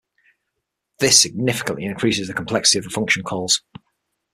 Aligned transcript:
This 0.97 1.21
significantly 1.21 1.85
increases 1.85 2.27
the 2.27 2.33
complexity 2.33 2.79
of 2.79 2.85
the 2.85 2.89
function 2.89 3.21
calls. 3.21 3.61